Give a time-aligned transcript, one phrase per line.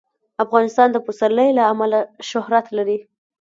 [0.43, 1.99] افغانستان د پسرلی له امله
[2.29, 2.97] شهرت لري.